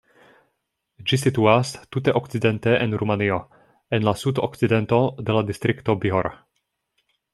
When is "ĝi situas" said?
1.09-1.73